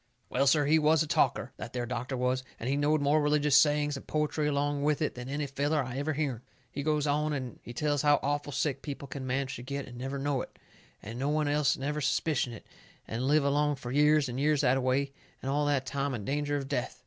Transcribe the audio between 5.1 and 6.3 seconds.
than any feller I ever